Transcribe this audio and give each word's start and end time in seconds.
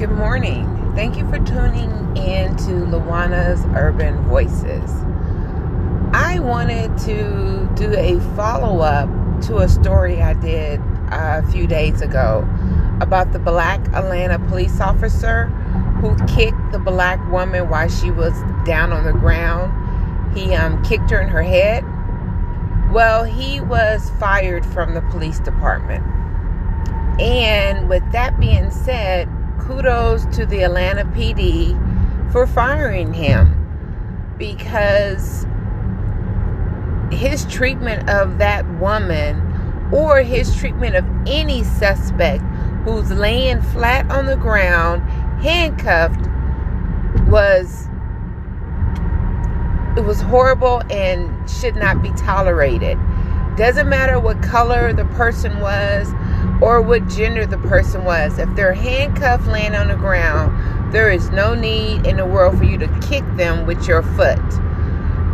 Good 0.00 0.12
morning. 0.12 0.94
Thank 0.94 1.18
you 1.18 1.28
for 1.28 1.38
tuning 1.40 1.90
in 2.16 2.56
to 2.56 2.86
Lawona's 2.86 3.62
Urban 3.76 4.16
Voices. 4.28 4.90
I 6.14 6.38
wanted 6.38 6.96
to 7.00 7.68
do 7.74 7.94
a 7.94 8.18
follow 8.34 8.80
up 8.80 9.10
to 9.42 9.58
a 9.58 9.68
story 9.68 10.22
I 10.22 10.32
did 10.32 10.80
a 11.10 11.46
few 11.52 11.66
days 11.66 12.00
ago 12.00 12.48
about 13.02 13.34
the 13.34 13.38
black 13.38 13.78
Atlanta 13.88 14.38
police 14.38 14.80
officer 14.80 15.48
who 16.00 16.16
kicked 16.26 16.72
the 16.72 16.78
black 16.78 17.20
woman 17.30 17.68
while 17.68 17.90
she 17.90 18.10
was 18.10 18.32
down 18.64 18.94
on 18.94 19.04
the 19.04 19.12
ground. 19.12 20.34
He 20.34 20.54
um, 20.54 20.82
kicked 20.82 21.10
her 21.10 21.20
in 21.20 21.28
her 21.28 21.42
head. 21.42 21.84
Well, 22.90 23.24
he 23.24 23.60
was 23.60 24.08
fired 24.18 24.64
from 24.64 24.94
the 24.94 25.02
police 25.02 25.40
department. 25.40 26.06
And 27.20 27.86
with 27.90 28.10
that 28.12 28.40
being 28.40 28.70
said, 28.70 29.28
kudos 29.60 30.24
to 30.36 30.46
the 30.46 30.62
Atlanta 30.62 31.04
PD 31.06 31.76
for 32.32 32.46
firing 32.46 33.12
him 33.12 33.56
because 34.38 35.46
his 37.10 37.44
treatment 37.46 38.08
of 38.08 38.38
that 38.38 38.68
woman 38.78 39.40
or 39.92 40.22
his 40.22 40.56
treatment 40.56 40.94
of 40.94 41.04
any 41.26 41.64
suspect 41.64 42.42
who's 42.84 43.10
laying 43.10 43.60
flat 43.60 44.10
on 44.10 44.26
the 44.26 44.36
ground, 44.36 45.02
handcuffed, 45.42 46.28
was 47.28 47.86
it 49.96 50.04
was 50.04 50.20
horrible 50.20 50.82
and 50.90 51.50
should 51.50 51.74
not 51.74 52.00
be 52.02 52.10
tolerated. 52.12 52.96
Doesn't 53.56 53.88
matter 53.88 54.20
what 54.20 54.40
color 54.42 54.92
the 54.92 55.04
person 55.06 55.60
was 55.60 56.08
or 56.60 56.80
what 56.82 57.06
gender 57.08 57.46
the 57.46 57.58
person 57.58 58.04
was. 58.04 58.38
If 58.38 58.54
they're 58.54 58.74
handcuffed 58.74 59.46
laying 59.46 59.74
on 59.74 59.88
the 59.88 59.96
ground, 59.96 60.92
there 60.92 61.10
is 61.10 61.30
no 61.30 61.54
need 61.54 62.06
in 62.06 62.16
the 62.16 62.26
world 62.26 62.58
for 62.58 62.64
you 62.64 62.78
to 62.78 62.88
kick 63.00 63.24
them 63.36 63.66
with 63.66 63.86
your 63.86 64.02
foot, 64.02 64.38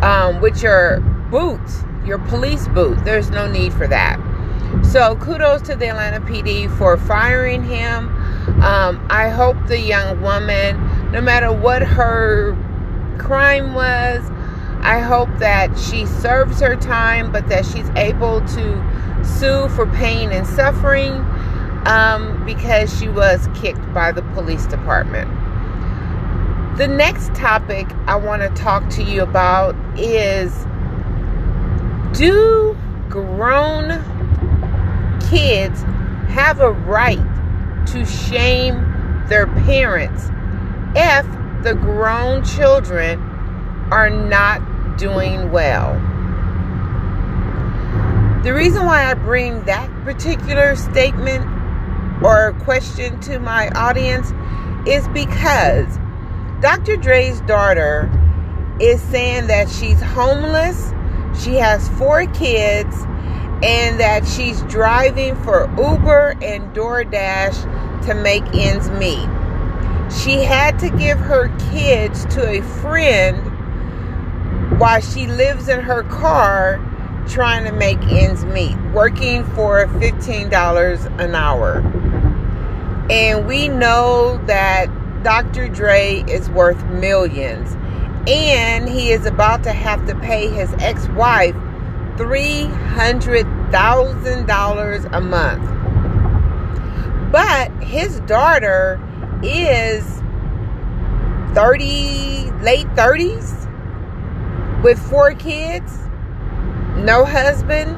um, 0.03 0.39
with 0.41 0.61
your 0.61 0.99
boot, 1.31 1.59
your 2.05 2.19
police 2.19 2.67
boot. 2.69 3.03
There's 3.03 3.29
no 3.29 3.49
need 3.51 3.73
for 3.73 3.87
that. 3.87 4.19
So 4.83 5.15
kudos 5.17 5.61
to 5.63 5.75
the 5.75 5.87
Atlanta 5.87 6.19
PD 6.21 6.75
for 6.77 6.97
firing 6.97 7.63
him. 7.63 8.09
Um, 8.61 9.05
I 9.09 9.29
hope 9.29 9.57
the 9.67 9.79
young 9.79 10.21
woman, 10.21 11.11
no 11.11 11.21
matter 11.21 11.51
what 11.51 11.81
her 11.81 12.55
crime 13.17 13.73
was, 13.73 14.21
I 14.81 14.99
hope 14.99 15.29
that 15.39 15.77
she 15.77 16.05
serves 16.05 16.59
her 16.61 16.75
time, 16.75 17.31
but 17.31 17.47
that 17.49 17.65
she's 17.65 17.89
able 17.91 18.41
to 18.41 19.23
sue 19.23 19.67
for 19.69 19.85
pain 19.87 20.31
and 20.31 20.45
suffering 20.45 21.13
um, 21.85 22.43
because 22.45 22.97
she 22.97 23.07
was 23.07 23.47
kicked 23.55 23.93
by 23.93 24.11
the 24.11 24.21
police 24.33 24.65
department. 24.65 25.29
The 26.77 26.87
next 26.87 27.33
topic 27.33 27.87
I 28.05 28.15
want 28.15 28.43
to 28.43 28.49
talk 28.61 28.87
to 28.91 29.03
you 29.03 29.23
about 29.23 29.75
is 29.97 30.53
do 32.17 32.77
grown 33.09 33.89
kids 35.29 35.81
have 36.29 36.59
a 36.59 36.71
right 36.71 37.17
to 37.87 38.05
shame 38.05 38.75
their 39.27 39.47
parents 39.47 40.29
if 40.95 41.25
the 41.63 41.73
grown 41.73 42.43
children 42.43 43.19
are 43.91 44.09
not 44.09 44.61
doing 44.97 45.51
well. 45.51 45.93
The 48.43 48.53
reason 48.53 48.85
why 48.85 49.09
I 49.09 49.13
bring 49.13 49.63
that 49.65 49.89
particular 50.03 50.75
statement 50.75 51.45
or 52.23 52.53
question 52.61 53.19
to 53.21 53.39
my 53.39 53.69
audience 53.69 54.31
is 54.87 55.07
because 55.09 55.97
Dr. 56.61 56.97
Dre's 56.97 57.41
daughter 57.41 58.09
is 58.79 59.01
saying 59.01 59.47
that 59.47 59.69
she's 59.69 60.01
homeless, 60.01 60.93
she 61.43 61.55
has 61.55 61.89
four 61.89 62.25
kids, 62.27 62.95
and 63.63 63.99
that 63.99 64.25
she's 64.25 64.61
driving 64.63 65.35
for 65.43 65.69
Uber 65.77 66.35
and 66.41 66.73
DoorDash 66.75 68.05
to 68.05 68.13
make 68.13 68.43
ends 68.55 68.89
meet. 68.91 69.27
She 70.23 70.43
had 70.43 70.79
to 70.79 70.89
give 70.89 71.17
her 71.19 71.49
kids 71.71 72.25
to 72.35 72.47
a 72.47 72.61
friend 72.61 73.46
while 74.77 75.01
she 75.01 75.27
lives 75.27 75.69
in 75.69 75.79
her 75.79 76.03
car 76.03 76.79
trying 77.27 77.63
to 77.65 77.71
make 77.71 77.99
ends 78.07 78.45
meet, 78.45 78.77
working 78.93 79.43
for 79.55 79.87
$15 79.87 81.19
an 81.19 81.35
hour. 81.35 81.79
And 83.09 83.47
we 83.47 83.69
know 83.69 84.37
that 84.45 84.87
Dr. 85.23 85.69
Dre 85.69 86.25
is 86.27 86.49
worth 86.49 86.83
millions. 86.85 87.75
And 88.27 88.89
he 88.89 89.11
is 89.11 89.25
about 89.25 89.63
to 89.63 89.71
have 89.71 90.05
to 90.07 90.15
pay 90.19 90.49
his 90.49 90.73
ex 90.79 91.07
wife 91.09 91.55
$300,000 92.17 95.15
a 95.15 95.21
month. 95.21 95.63
But 97.31 97.71
his 97.83 98.19
daughter 98.21 98.99
is 99.43 100.03
30, 101.53 102.51
late 102.61 102.87
30s 102.95 103.66
with 104.83 104.99
four 105.09 105.33
kids, 105.33 105.97
no 106.97 107.25
husband, 107.25 107.95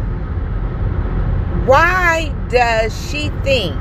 why 1.67 2.33
does 2.49 3.09
she 3.09 3.29
think 3.43 3.75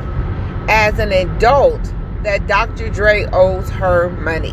as 0.69 0.99
an 0.99 1.13
adult 1.13 1.81
that 2.23 2.47
Dr. 2.47 2.91
Dre 2.91 3.25
owes 3.33 3.71
her 3.71 4.11
money? 4.11 4.53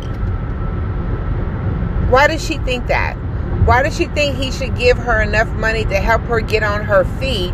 Why 2.10 2.28
does 2.28 2.44
she 2.44 2.58
think 2.58 2.86
that? 2.86 3.14
Why 3.66 3.82
does 3.82 3.96
she 3.96 4.06
think 4.06 4.36
he 4.36 4.52
should 4.52 4.76
give 4.76 4.96
her 4.98 5.20
enough 5.20 5.48
money 5.48 5.84
to 5.84 5.96
help 5.96 6.22
her 6.22 6.40
get 6.40 6.62
on 6.62 6.84
her 6.84 7.04
feet? 7.18 7.52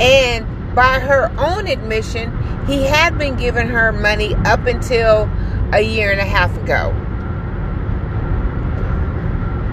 And 0.00 0.46
by 0.76 1.00
her 1.00 1.30
own 1.36 1.66
admission, 1.66 2.30
he 2.66 2.84
had 2.84 3.18
been 3.18 3.36
giving 3.36 3.66
her 3.68 3.92
money 3.92 4.34
up 4.46 4.64
until 4.66 5.28
a 5.72 5.80
year 5.80 6.12
and 6.12 6.20
a 6.20 6.24
half 6.24 6.56
ago. 6.56 6.94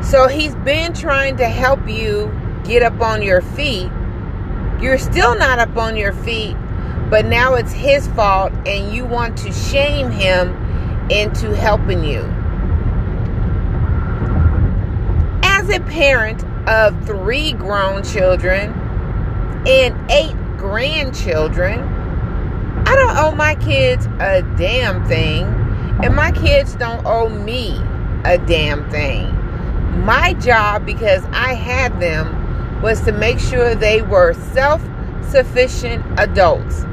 So 0.09 0.29
he's 0.29 0.55
been 0.55 0.93
trying 0.93 1.35
to 1.35 1.49
help 1.49 1.85
you 1.89 2.33
get 2.63 2.81
up 2.81 3.01
on 3.01 3.21
your 3.21 3.41
feet. 3.41 3.91
You're 4.79 4.97
still 4.97 5.37
not 5.37 5.59
up 5.59 5.75
on 5.75 5.97
your 5.97 6.13
feet, 6.13 6.55
but 7.09 7.25
now 7.25 7.55
it's 7.55 7.73
his 7.73 8.07
fault, 8.07 8.53
and 8.65 8.95
you 8.95 9.03
want 9.03 9.37
to 9.39 9.51
shame 9.51 10.09
him 10.09 10.55
into 11.11 11.53
helping 11.53 12.05
you. 12.05 12.21
As 15.43 15.67
a 15.67 15.81
parent 15.81 16.41
of 16.69 17.05
three 17.05 17.51
grown 17.51 18.01
children 18.01 18.71
and 19.67 20.09
eight 20.09 20.37
grandchildren, 20.55 21.81
I 21.81 22.95
don't 22.95 23.17
owe 23.17 23.35
my 23.35 23.55
kids 23.55 24.05
a 24.21 24.41
damn 24.57 25.05
thing, 25.05 25.43
and 26.01 26.15
my 26.15 26.31
kids 26.31 26.75
don't 26.75 27.05
owe 27.05 27.27
me 27.27 27.81
a 28.23 28.37
damn 28.37 28.89
thing 28.89 29.36
my 29.91 30.33
job, 30.33 30.85
because 30.85 31.23
I 31.31 31.53
had 31.53 31.99
them, 31.99 32.81
was 32.81 33.01
to 33.01 33.11
make 33.11 33.39
sure 33.39 33.75
they 33.75 34.01
were 34.01 34.33
self 34.33 34.81
sufficient 35.29 36.05
adults. 36.19 36.83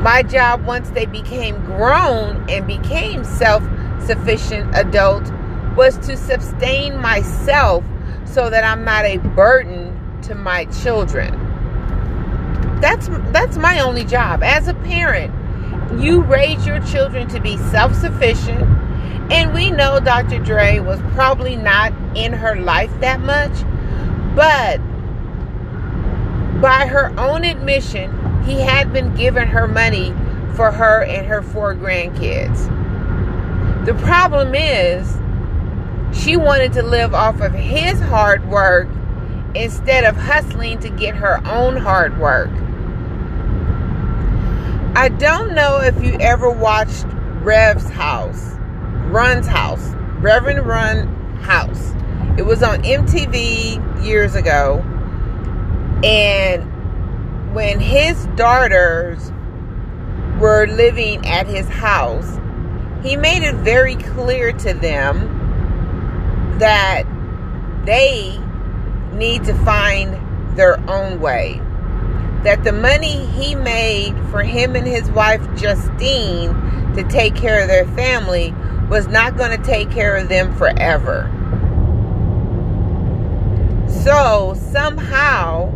My 0.00 0.22
job, 0.22 0.64
once 0.64 0.90
they 0.90 1.06
became 1.06 1.64
grown 1.64 2.48
and 2.48 2.66
became 2.66 3.24
self 3.24 3.62
sufficient 4.04 4.74
adults, 4.74 5.30
was 5.76 5.96
to 6.06 6.16
sustain 6.16 6.96
myself 7.00 7.84
so 8.24 8.50
that 8.50 8.64
I'm 8.64 8.84
not 8.84 9.04
a 9.04 9.16
burden 9.18 10.20
to 10.22 10.34
my 10.34 10.66
children. 10.66 11.32
That's 12.80 13.08
that's 13.32 13.56
my 13.56 13.80
only 13.80 14.04
job 14.04 14.42
as 14.42 14.68
a 14.68 14.74
parent. 14.74 15.34
You 16.00 16.22
raise 16.22 16.66
your 16.66 16.80
children 16.80 17.26
to 17.28 17.40
be 17.40 17.56
self-sufficient 17.56 18.60
and 19.30 19.52
we 19.52 19.70
know 19.70 20.00
Dr. 20.00 20.38
Dre 20.38 20.78
was 20.80 21.00
probably 21.12 21.56
not 21.56 21.92
in 22.16 22.32
her 22.32 22.56
life 22.56 22.90
that 23.00 23.20
much, 23.20 23.52
but 24.34 24.78
by 26.60 26.86
her 26.86 27.12
own 27.18 27.44
admission, 27.44 28.10
he 28.44 28.60
had 28.60 28.92
been 28.92 29.14
giving 29.14 29.46
her 29.46 29.68
money 29.68 30.10
for 30.54 30.70
her 30.70 31.04
and 31.04 31.26
her 31.26 31.42
four 31.42 31.74
grandkids. 31.74 32.66
The 33.84 33.94
problem 33.94 34.54
is, 34.54 35.16
she 36.12 36.36
wanted 36.36 36.72
to 36.72 36.82
live 36.82 37.14
off 37.14 37.40
of 37.40 37.52
his 37.52 38.00
hard 38.00 38.48
work 38.48 38.88
instead 39.54 40.04
of 40.04 40.16
hustling 40.16 40.78
to 40.80 40.90
get 40.90 41.14
her 41.14 41.40
own 41.46 41.76
hard 41.76 42.18
work. 42.18 42.50
I 44.96 45.10
don't 45.10 45.54
know 45.54 45.80
if 45.80 46.02
you 46.02 46.16
ever 46.18 46.50
watched 46.50 47.06
Rev's 47.42 47.88
House. 47.88 48.57
Run's 49.08 49.46
house, 49.46 49.94
Reverend 50.20 50.66
Run 50.66 51.08
house. 51.40 51.94
It 52.36 52.42
was 52.42 52.62
on 52.62 52.82
MTV 52.82 54.04
years 54.04 54.34
ago. 54.34 54.84
And 56.04 56.62
when 57.54 57.80
his 57.80 58.26
daughters 58.36 59.32
were 60.38 60.66
living 60.66 61.26
at 61.26 61.46
his 61.46 61.66
house, 61.68 62.38
he 63.02 63.16
made 63.16 63.42
it 63.42 63.54
very 63.56 63.96
clear 63.96 64.52
to 64.52 64.74
them 64.74 66.58
that 66.58 67.04
they 67.86 68.38
need 69.14 69.44
to 69.44 69.54
find 69.64 70.56
their 70.56 70.78
own 70.90 71.20
way. 71.20 71.60
That 72.44 72.62
the 72.62 72.72
money 72.72 73.26
he 73.26 73.54
made 73.54 74.14
for 74.30 74.42
him 74.42 74.76
and 74.76 74.86
his 74.86 75.10
wife 75.10 75.42
Justine 75.56 76.52
to 76.94 77.04
take 77.04 77.34
care 77.34 77.62
of 77.62 77.68
their 77.68 77.86
family 77.96 78.54
was 78.88 79.06
not 79.06 79.36
going 79.36 79.56
to 79.56 79.62
take 79.66 79.90
care 79.90 80.16
of 80.16 80.28
them 80.28 80.54
forever. 80.56 81.30
So 83.88 84.54
somehow 84.70 85.72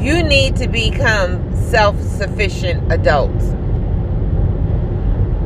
you 0.00 0.22
need 0.22 0.56
to 0.56 0.66
become 0.66 1.54
self 1.54 2.00
sufficient 2.00 2.92
adults. 2.92 3.54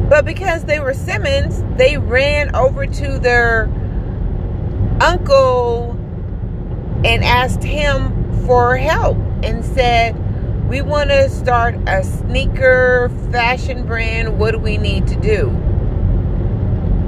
But 0.09 0.25
because 0.25 0.65
they 0.65 0.81
were 0.81 0.95
Simmons, 0.95 1.63
they 1.77 1.99
ran 1.99 2.55
over 2.55 2.87
to 2.87 3.19
their 3.19 3.65
uncle 5.01 5.91
and 7.05 7.23
asked 7.25 7.63
him 7.63 8.47
for 8.47 8.77
help 8.77 9.19
and 9.43 9.65
said, 9.65 10.15
We 10.69 10.81
want 10.81 11.11
to 11.11 11.29
start 11.29 11.75
a 11.87 12.03
sneaker 12.05 13.11
fashion 13.33 13.85
brand. 13.85 14.39
What 14.39 14.53
do 14.53 14.59
we 14.59 14.79
need 14.79 15.07
to 15.09 15.17
do? 15.17 15.66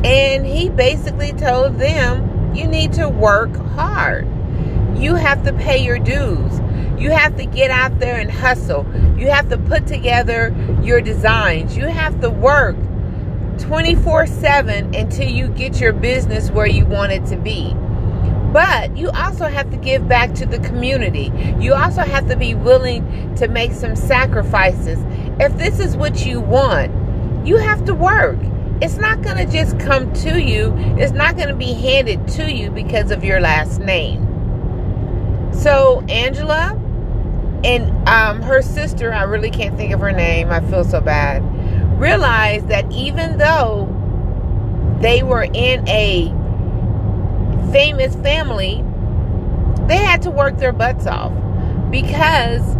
And 0.04 0.46
he 0.46 0.68
basically 0.68 1.32
told 1.32 1.78
them, 1.78 2.54
You 2.54 2.66
need 2.66 2.92
to 2.94 3.08
work 3.08 3.54
hard. 3.74 4.26
You 4.96 5.14
have 5.14 5.44
to 5.44 5.52
pay 5.52 5.84
your 5.84 5.98
dues. 5.98 6.60
You 6.98 7.10
have 7.12 7.36
to 7.36 7.46
get 7.46 7.70
out 7.70 7.98
there 8.00 8.18
and 8.18 8.30
hustle. 8.30 8.86
You 9.16 9.30
have 9.30 9.48
to 9.50 9.58
put 9.58 9.86
together 9.86 10.54
your 10.82 11.00
designs. 11.00 11.76
You 11.76 11.86
have 11.86 12.20
to 12.20 12.30
work 12.30 12.76
24 13.58 14.26
7 14.26 14.94
until 14.94 15.28
you 15.28 15.48
get 15.48 15.80
your 15.80 15.92
business 15.92 16.50
where 16.50 16.66
you 16.66 16.84
want 16.84 17.12
it 17.12 17.24
to 17.26 17.36
be. 17.36 17.74
But 18.52 18.96
you 18.96 19.10
also 19.10 19.46
have 19.46 19.70
to 19.70 19.76
give 19.76 20.08
back 20.08 20.34
to 20.34 20.46
the 20.46 20.58
community. 20.60 21.30
You 21.60 21.74
also 21.74 22.02
have 22.02 22.28
to 22.28 22.36
be 22.36 22.54
willing 22.54 23.34
to 23.36 23.46
make 23.46 23.72
some 23.72 23.94
sacrifices. 23.94 24.98
If 25.38 25.56
this 25.58 25.78
is 25.80 25.96
what 25.96 26.24
you 26.24 26.40
want, 26.40 27.46
you 27.46 27.56
have 27.58 27.84
to 27.84 27.94
work. 27.94 28.38
It's 28.80 28.96
not 28.96 29.22
going 29.22 29.36
to 29.36 29.46
just 29.50 29.78
come 29.80 30.12
to 30.14 30.40
you, 30.40 30.72
it's 30.98 31.12
not 31.12 31.36
going 31.36 31.48
to 31.48 31.56
be 31.56 31.72
handed 31.72 32.28
to 32.28 32.52
you 32.52 32.70
because 32.70 33.10
of 33.10 33.24
your 33.24 33.40
last 33.40 33.80
name. 33.80 34.24
So, 35.52 36.04
Angela 36.08 36.80
and 37.64 38.08
um, 38.08 38.40
her 38.42 38.62
sister, 38.62 39.12
I 39.12 39.24
really 39.24 39.50
can't 39.50 39.76
think 39.76 39.92
of 39.92 40.00
her 40.00 40.12
name, 40.12 40.50
I 40.50 40.60
feel 40.60 40.84
so 40.84 41.00
bad, 41.00 41.42
realized 41.98 42.68
that 42.68 42.90
even 42.92 43.38
though 43.38 43.94
they 45.00 45.24
were 45.24 45.42
in 45.42 45.86
a 45.88 46.28
famous 47.72 48.14
family, 48.16 48.84
they 49.88 49.96
had 49.98 50.22
to 50.22 50.30
work 50.30 50.56
their 50.58 50.72
butts 50.72 51.06
off 51.06 51.32
because 51.90 52.76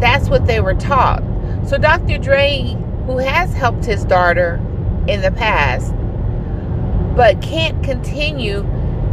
that's 0.00 0.28
what 0.28 0.46
they 0.46 0.60
were 0.60 0.74
taught. 0.74 1.22
So 1.66 1.78
Dr. 1.78 2.18
Dre, 2.18 2.76
who 3.06 3.18
has 3.18 3.52
helped 3.54 3.84
his 3.84 4.04
daughter 4.04 4.60
in 5.08 5.20
the 5.20 5.30
past, 5.32 5.92
but 7.16 7.40
can't 7.42 7.82
continue 7.84 8.62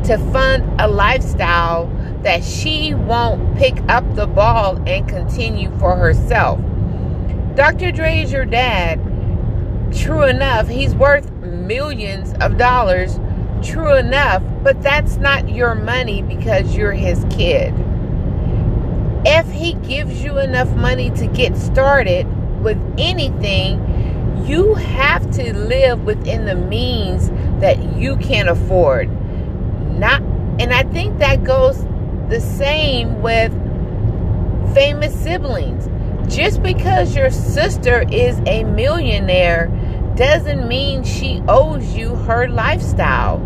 to 0.06 0.18
fund 0.31 0.81
a 0.81 0.88
lifestyle 0.88 1.88
that 2.24 2.44
she 2.44 2.94
won't 2.94 3.57
pick 3.57 3.77
up 3.89 4.15
the 4.15 4.27
ball 4.27 4.77
and 4.88 5.07
continue 5.07 5.71
for 5.80 5.95
herself. 5.95 6.59
Dr. 7.56 7.91
Dre 7.91 8.19
is 8.19 8.31
your 8.31 8.45
dad. 8.45 9.00
True 9.94 10.24
enough, 10.24 10.68
he's 10.68 10.95
worth 10.95 11.31
millions 11.31 12.33
of 12.42 12.57
dollars 12.57 13.19
True 13.62 13.95
enough, 13.95 14.42
but 14.63 14.81
that's 14.81 15.18
not 15.18 15.50
your 15.50 15.75
money 15.75 16.21
because 16.21 16.75
you're 16.75 16.94
his 16.94 17.25
kid. 17.30 17.74
If 19.25 19.51
he 19.51 19.74
gives 19.74 20.24
you 20.24 20.38
enough 20.38 20.74
money 20.75 21.09
to 21.12 21.27
get 21.27 21.57
started 21.57 22.25
with 22.63 22.77
anything, 22.97 23.80
you 24.47 24.75
have 24.75 25.30
to 25.31 25.53
live 25.53 26.03
within 26.03 26.45
the 26.45 26.56
means 26.56 27.30
that 27.62 27.77
you 27.95 28.18
can 28.18 28.47
afford. 28.47 29.09
Not 29.97 30.21
and 30.59 30.74
I 30.74 30.83
think 30.83 31.19
that 31.19 31.44
goes 31.44 31.86
the 32.30 32.41
same 32.41 33.21
with 33.21 33.51
famous 34.74 35.18
siblings. 35.18 35.88
Just 36.33 36.62
because 36.62 37.15
your 37.15 37.31
sister 37.31 38.06
is 38.12 38.39
a 38.45 38.63
millionaire 38.63 39.68
doesn't 40.15 40.68
mean 40.68 41.03
she 41.03 41.42
owes 41.47 41.95
you 41.95 42.15
her 42.15 42.47
lifestyle. 42.47 43.42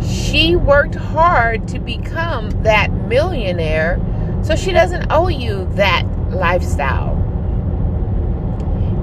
She 0.00 0.54
worked 0.54 0.94
hard 0.94 1.66
to 1.68 1.78
become 1.78 2.50
that 2.62 2.92
millionaire, 2.92 4.00
so 4.42 4.54
she 4.54 4.72
doesn't 4.72 5.08
owe 5.10 5.28
you 5.28 5.68
that 5.74 6.06
lifestyle. 6.30 7.15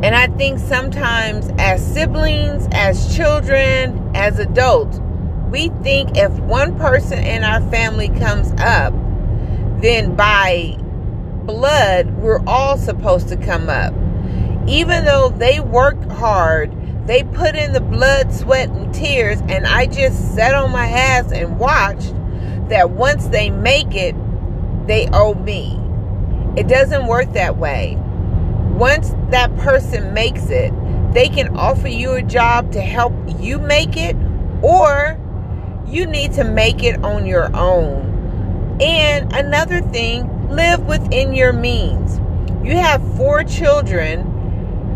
And 0.03 0.13
I 0.13 0.27
think 0.27 0.59
sometimes, 0.59 1.49
as 1.57 1.81
siblings, 1.93 2.67
as 2.73 3.15
children, 3.15 4.11
as 4.13 4.37
adults, 4.37 4.99
we 5.49 5.69
think 5.81 6.17
if 6.17 6.31
one 6.39 6.77
person 6.77 7.19
in 7.19 7.43
our 7.43 7.61
family 7.71 8.09
comes 8.09 8.51
up, 8.59 8.93
then 9.81 10.15
by 10.15 10.77
blood, 11.45 12.11
we're 12.17 12.43
all 12.45 12.77
supposed 12.77 13.29
to 13.29 13.37
come 13.37 13.69
up. 13.69 13.93
Even 14.67 15.05
though 15.05 15.29
they 15.29 15.59
worked 15.59 16.11
hard 16.11 16.71
they 17.05 17.23
put 17.23 17.55
in 17.55 17.73
the 17.73 17.81
blood, 17.81 18.33
sweat, 18.33 18.69
and 18.69 18.93
tears, 18.93 19.41
and 19.49 19.67
I 19.67 19.87
just 19.87 20.35
sat 20.35 20.55
on 20.55 20.71
my 20.71 20.87
ass 20.87 21.33
and 21.33 21.59
watched 21.59 22.13
that 22.69 22.91
once 22.91 23.27
they 23.27 23.49
make 23.49 23.93
it, 23.93 24.15
they 24.87 25.09
owe 25.11 25.33
me. 25.33 25.77
It 26.55 26.69
doesn't 26.69 27.07
work 27.07 27.33
that 27.33 27.57
way. 27.57 27.97
Once 28.73 29.13
that 29.29 29.55
person 29.57 30.13
makes 30.13 30.49
it, 30.49 30.73
they 31.13 31.29
can 31.29 31.55
offer 31.55 31.87
you 31.87 32.13
a 32.13 32.21
job 32.21 32.71
to 32.71 32.81
help 32.81 33.13
you 33.39 33.59
make 33.59 33.95
it, 33.95 34.15
or 34.61 35.19
you 35.85 36.05
need 36.07 36.33
to 36.33 36.43
make 36.43 36.83
it 36.83 37.03
on 37.03 37.25
your 37.25 37.55
own. 37.55 38.77
And 38.81 39.31
another 39.33 39.81
thing, 39.81 40.49
live 40.49 40.85
within 40.87 41.33
your 41.33 41.53
means. 41.53 42.19
You 42.65 42.77
have 42.77 43.01
four 43.15 43.43
children 43.43 44.33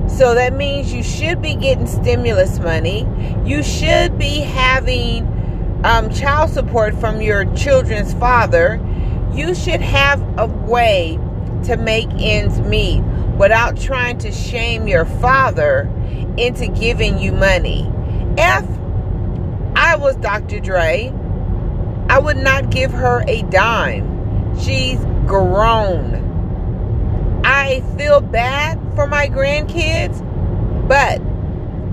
so 0.07 0.33
that 0.33 0.53
means 0.53 0.93
you 0.93 1.03
should 1.03 1.41
be 1.41 1.53
getting 1.53 1.85
stimulus 1.85 2.59
money. 2.59 3.05
You 3.45 3.61
should 3.61 4.17
be 4.17 4.39
having 4.39 5.27
um, 5.83 6.09
child 6.09 6.49
support 6.49 6.95
from 6.95 7.21
your 7.21 7.45
children's 7.53 8.13
father. 8.13 8.81
You 9.33 9.53
should 9.53 9.81
have 9.81 10.21
a 10.39 10.47
way 10.47 11.19
to 11.65 11.77
make 11.77 12.07
ends 12.17 12.59
meet 12.61 13.03
without 13.37 13.79
trying 13.79 14.17
to 14.19 14.31
shame 14.31 14.87
your 14.87 15.05
father 15.05 15.89
into 16.37 16.67
giving 16.67 17.19
you 17.19 17.31
money. 17.31 17.91
If 18.37 18.65
I 19.75 19.95
was 19.95 20.15
Dr. 20.17 20.59
Dre, 20.59 21.13
I 22.09 22.19
would 22.19 22.37
not 22.37 22.69
give 22.69 22.91
her 22.91 23.23
a 23.27 23.43
dime. 23.43 24.57
She's 24.59 24.99
grown. 25.27 26.25
I 27.43 27.81
feel 27.97 28.21
bad 28.21 28.79
for 28.95 29.07
my 29.07 29.27
grandkids, 29.27 30.21
but 30.87 31.21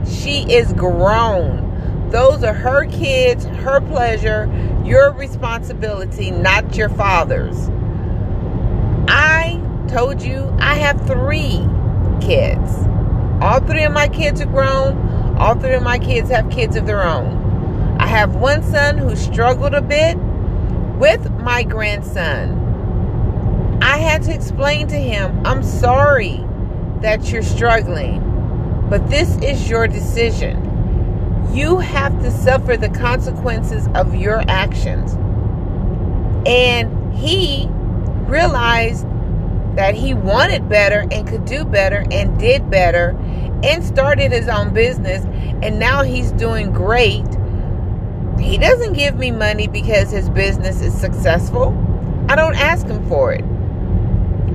she 0.08 0.50
is 0.52 0.72
grown. 0.72 2.08
Those 2.10 2.44
are 2.44 2.54
her 2.54 2.86
kids, 2.86 3.44
her 3.44 3.80
pleasure, 3.80 4.48
your 4.84 5.12
responsibility, 5.12 6.30
not 6.30 6.76
your 6.76 6.88
father's. 6.90 7.70
Told 9.94 10.20
you 10.22 10.54
I 10.58 10.74
have 10.74 11.06
three 11.06 11.66
kids. 12.20 12.70
All 13.40 13.60
three 13.60 13.84
of 13.84 13.92
my 13.92 14.08
kids 14.08 14.40
are 14.40 14.46
grown. 14.46 15.36
All 15.38 15.54
three 15.54 15.74
of 15.74 15.82
my 15.82 15.98
kids 15.98 16.30
have 16.30 16.50
kids 16.50 16.76
of 16.76 16.86
their 16.86 17.02
own. 17.02 17.96
I 17.98 18.06
have 18.06 18.34
one 18.34 18.62
son 18.62 18.98
who 18.98 19.16
struggled 19.16 19.74
a 19.74 19.80
bit 19.80 20.16
with 20.98 21.30
my 21.40 21.62
grandson 21.62 22.64
I 23.84 23.98
had 23.98 24.22
to 24.24 24.34
explain 24.34 24.88
to 24.88 24.96
him, 24.96 25.44
I'm 25.44 25.62
sorry 25.62 26.42
that 27.02 27.30
you're 27.30 27.42
struggling, 27.42 28.86
but 28.88 29.10
this 29.10 29.36
is 29.36 29.68
your 29.68 29.86
decision. 29.86 31.50
You 31.52 31.78
have 31.78 32.18
to 32.22 32.30
suffer 32.30 32.78
the 32.78 32.88
consequences 32.88 33.86
of 33.94 34.14
your 34.14 34.42
actions. 34.48 35.12
And 36.46 37.14
he 37.14 37.68
realized 38.26 39.06
that 39.76 39.94
he 39.94 40.14
wanted 40.14 40.68
better 40.68 41.06
and 41.10 41.26
could 41.26 41.44
do 41.44 41.64
better 41.64 42.04
and 42.10 42.38
did 42.38 42.70
better 42.70 43.16
and 43.64 43.84
started 43.84 44.32
his 44.32 44.48
own 44.48 44.74
business. 44.74 45.24
And 45.62 45.78
now 45.78 46.02
he's 46.02 46.32
doing 46.32 46.72
great. 46.72 47.26
He 48.40 48.58
doesn't 48.58 48.94
give 48.94 49.16
me 49.16 49.30
money 49.32 49.68
because 49.68 50.10
his 50.10 50.30
business 50.30 50.82
is 50.82 50.94
successful. 50.98 51.74
I 52.28 52.36
don't 52.36 52.56
ask 52.56 52.86
him 52.86 53.08
for 53.08 53.32
it. 53.32 53.44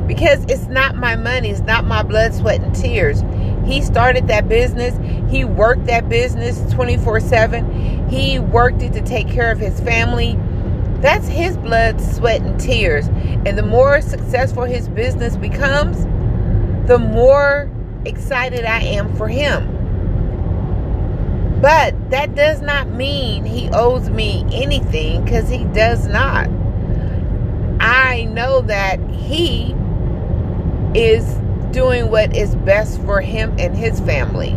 because 0.07 0.43
it's 0.45 0.67
not 0.67 0.95
my 0.95 1.15
money, 1.15 1.49
it's 1.49 1.61
not 1.61 1.85
my 1.85 2.03
blood, 2.03 2.33
sweat, 2.33 2.61
and 2.61 2.75
tears. 2.75 3.23
He 3.65 3.81
started 3.81 4.27
that 4.29 4.49
business. 4.49 4.97
He 5.31 5.45
worked 5.45 5.85
that 5.85 6.09
business 6.09 6.61
24 6.73 7.21
7. 7.21 8.09
He 8.09 8.39
worked 8.39 8.81
it 8.81 8.93
to 8.93 9.01
take 9.01 9.29
care 9.29 9.51
of 9.51 9.59
his 9.59 9.79
family. 9.81 10.39
That's 11.01 11.27
his 11.27 11.55
blood, 11.57 12.01
sweat, 12.01 12.41
and 12.41 12.59
tears. 12.59 13.07
And 13.07 13.57
the 13.57 13.63
more 13.63 14.01
successful 14.01 14.63
his 14.63 14.89
business 14.89 15.37
becomes, 15.37 16.03
the 16.87 16.97
more 16.97 17.71
excited 18.05 18.65
I 18.65 18.81
am 18.81 19.15
for 19.15 19.27
him. 19.27 19.75
But 21.61 22.09
that 22.11 22.35
does 22.35 22.61
not 22.61 22.89
mean 22.89 23.45
he 23.45 23.69
owes 23.69 24.09
me 24.09 24.45
anything 24.51 25.23
because 25.23 25.49
he 25.49 25.65
does 25.65 26.07
not. 26.07 26.49
I 27.81 28.25
know 28.31 28.61
that 28.61 28.99
he 29.09 29.75
is 30.95 31.35
doing 31.71 32.09
what 32.09 32.35
is 32.35 32.55
best 32.55 33.01
for 33.01 33.21
him 33.21 33.55
and 33.59 33.75
his 33.75 33.99
family. 34.01 34.51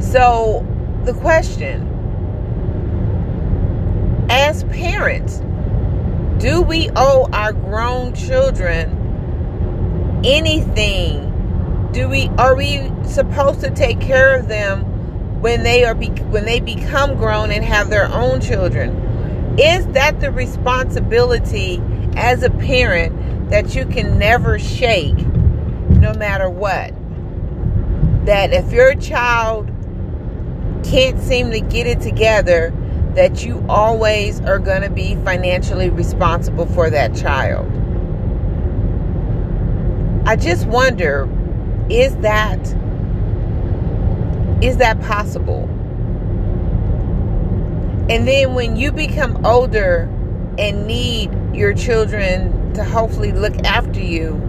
So, 0.00 0.64
the 1.04 1.12
question 1.14 1.87
as 4.28 4.64
parents, 4.64 5.40
do 6.38 6.62
we 6.62 6.88
owe 6.94 7.28
our 7.32 7.52
grown 7.52 8.14
children 8.14 10.22
anything? 10.24 11.24
Do 11.92 12.08
we 12.08 12.28
are 12.38 12.54
we 12.54 12.90
supposed 13.04 13.60
to 13.60 13.70
take 13.70 14.00
care 14.00 14.38
of 14.38 14.48
them 14.48 15.40
when 15.40 15.62
they 15.62 15.84
are 15.84 15.94
be, 15.94 16.08
when 16.08 16.44
they 16.44 16.60
become 16.60 17.16
grown 17.16 17.50
and 17.50 17.64
have 17.64 17.90
their 17.90 18.12
own 18.12 18.40
children? 18.40 19.58
Is 19.58 19.86
that 19.88 20.20
the 20.20 20.30
responsibility 20.30 21.82
as 22.14 22.42
a 22.42 22.50
parent 22.50 23.50
that 23.50 23.74
you 23.74 23.86
can 23.86 24.18
never 24.18 24.58
shake 24.58 25.16
no 25.88 26.12
matter 26.14 26.48
what? 26.48 26.92
That 28.26 28.52
if 28.52 28.72
your 28.72 28.94
child 28.94 29.70
can't 30.84 31.20
seem 31.20 31.50
to 31.50 31.60
get 31.60 31.86
it 31.86 32.00
together, 32.00 32.72
that 33.18 33.44
you 33.44 33.66
always 33.68 34.40
are 34.42 34.60
going 34.60 34.80
to 34.80 34.88
be 34.88 35.16
financially 35.24 35.90
responsible 35.90 36.66
for 36.66 36.88
that 36.88 37.16
child. 37.16 37.66
I 40.24 40.36
just 40.36 40.66
wonder 40.66 41.28
is 41.90 42.14
that 42.18 42.60
is 44.62 44.76
that 44.76 45.00
possible? 45.00 45.64
And 48.08 48.28
then 48.28 48.54
when 48.54 48.76
you 48.76 48.92
become 48.92 49.44
older 49.44 50.02
and 50.56 50.86
need 50.86 51.32
your 51.52 51.74
children 51.74 52.72
to 52.74 52.84
hopefully 52.84 53.32
look 53.32 53.56
after 53.64 53.98
you, 53.98 54.40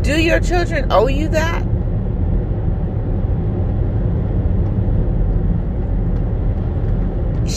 do 0.00 0.18
your 0.18 0.40
children 0.40 0.90
owe 0.90 1.08
you 1.08 1.28
that? 1.28 1.62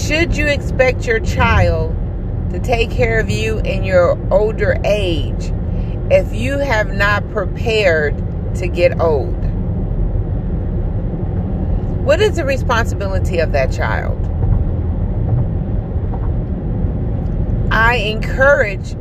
Should 0.08 0.38
you 0.38 0.46
expect 0.46 1.08
your 1.08 1.20
child 1.20 1.96
to 2.52 2.60
take 2.60 2.92
care 2.92 3.20
of 3.20 3.32
you 3.32 3.58
in 3.62 3.84
your 3.84 4.16
older 4.32 4.80
age 4.86 5.52
if 6.12 6.32
you 6.32 6.60
have 6.60 6.94
not 6.94 7.28
prepared 7.32 8.16
to 8.58 8.68
get 8.68 9.02
old? 9.02 9.34
What 12.06 12.22
is 12.22 12.36
the 12.36 12.46
responsibility 12.46 13.40
of 13.40 13.52
that 13.54 13.72
child? 13.72 14.24
I 17.72 17.96
encourage 17.96 18.96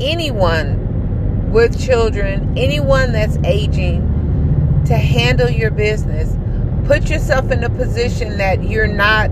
anyone 0.00 1.52
with 1.52 1.80
children, 1.80 2.58
anyone 2.58 3.12
that's 3.12 3.38
aging, 3.44 4.82
to 4.86 4.96
handle 4.96 5.48
your 5.48 5.70
business. 5.70 6.36
Put 6.88 7.08
yourself 7.08 7.52
in 7.52 7.62
a 7.62 7.70
position 7.70 8.36
that 8.38 8.64
you're 8.64 8.88
not 8.88 9.30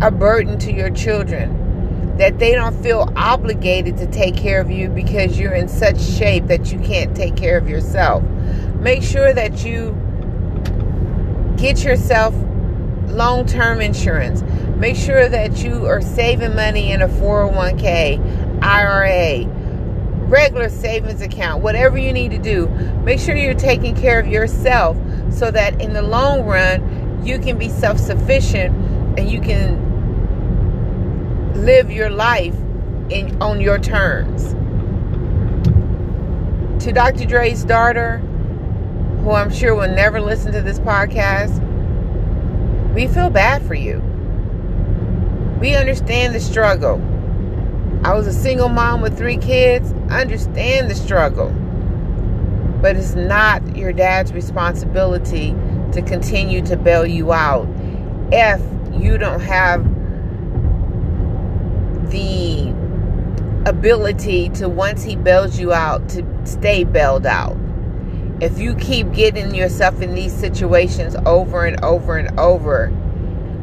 a 0.00 0.10
burden 0.10 0.58
to 0.60 0.72
your 0.72 0.90
children, 0.90 2.16
that 2.16 2.38
they 2.38 2.52
don't 2.52 2.80
feel 2.82 3.12
obligated 3.16 3.96
to 3.98 4.06
take 4.06 4.36
care 4.36 4.60
of 4.60 4.70
you 4.70 4.88
because 4.88 5.38
you're 5.38 5.54
in 5.54 5.68
such 5.68 6.00
shape 6.00 6.46
that 6.46 6.72
you 6.72 6.78
can't 6.80 7.16
take 7.16 7.36
care 7.36 7.58
of 7.58 7.68
yourself. 7.68 8.22
Make 8.80 9.02
sure 9.02 9.32
that 9.32 9.64
you 9.64 9.96
get 11.56 11.84
yourself 11.84 12.34
long 13.08 13.46
term 13.46 13.80
insurance. 13.80 14.42
Make 14.76 14.96
sure 14.96 15.28
that 15.28 15.62
you 15.62 15.86
are 15.86 16.00
saving 16.00 16.54
money 16.54 16.90
in 16.92 17.02
a 17.02 17.08
401k, 17.08 18.62
IRA, 18.62 19.46
regular 20.26 20.70
savings 20.70 21.20
account, 21.20 21.62
whatever 21.62 21.98
you 21.98 22.12
need 22.12 22.30
to 22.30 22.38
do. 22.38 22.66
Make 23.04 23.20
sure 23.20 23.36
you're 23.36 23.52
taking 23.52 23.94
care 23.94 24.18
of 24.18 24.26
yourself 24.26 24.96
so 25.30 25.50
that 25.50 25.80
in 25.80 25.92
the 25.92 26.02
long 26.02 26.44
run, 26.44 27.22
you 27.24 27.38
can 27.38 27.58
be 27.58 27.68
self 27.68 27.98
sufficient 27.98 28.74
and 29.18 29.30
you 29.30 29.40
can 29.40 29.89
live 31.54 31.90
your 31.90 32.10
life 32.10 32.54
in, 33.10 33.40
on 33.42 33.60
your 33.60 33.78
terms. 33.78 34.54
To 36.84 36.92
Dr. 36.92 37.26
Dre's 37.26 37.64
daughter, 37.64 38.18
who 39.22 39.32
I'm 39.32 39.50
sure 39.50 39.74
will 39.74 39.94
never 39.94 40.20
listen 40.20 40.52
to 40.52 40.62
this 40.62 40.78
podcast, 40.78 41.62
we 42.94 43.06
feel 43.06 43.30
bad 43.30 43.62
for 43.62 43.74
you. 43.74 44.00
We 45.60 45.74
understand 45.74 46.34
the 46.34 46.40
struggle. 46.40 46.96
I 48.02 48.14
was 48.14 48.26
a 48.26 48.32
single 48.32 48.70
mom 48.70 49.02
with 49.02 49.18
three 49.18 49.36
kids. 49.36 49.92
I 50.08 50.22
understand 50.22 50.90
the 50.90 50.94
struggle. 50.94 51.50
But 52.80 52.96
it's 52.96 53.14
not 53.14 53.76
your 53.76 53.92
dad's 53.92 54.32
responsibility 54.32 55.54
to 55.92 56.00
continue 56.00 56.62
to 56.62 56.76
bail 56.78 57.06
you 57.06 57.32
out 57.32 57.68
if 58.32 58.60
you 58.98 59.18
don't 59.18 59.40
have 59.40 59.84
the 62.10 62.68
ability 63.68 64.50
to, 64.50 64.68
once 64.68 65.02
he 65.02 65.16
bails 65.16 65.58
you 65.58 65.72
out, 65.72 66.08
to 66.10 66.24
stay 66.44 66.84
bailed 66.84 67.26
out 67.26 67.56
if 68.40 68.58
you 68.58 68.74
keep 68.76 69.12
getting 69.12 69.54
yourself 69.54 70.00
in 70.00 70.14
these 70.14 70.32
situations 70.32 71.14
over 71.26 71.66
and 71.66 71.82
over 71.84 72.16
and 72.16 72.38
over, 72.40 72.86